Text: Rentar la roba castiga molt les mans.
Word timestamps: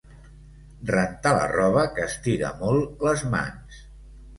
Rentar 0.93 1.35
la 1.41 1.45
roba 1.53 1.85
castiga 2.01 2.53
molt 2.67 3.09
les 3.11 3.31
mans. 3.39 3.89